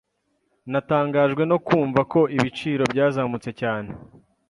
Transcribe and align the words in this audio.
Natangajwe 0.71 1.43
no 1.51 1.57
kumva 1.67 2.01
ko 2.11 2.19
ibiciro 2.37 2.83
byazamutse 2.93 3.49
cyane. 3.59 3.89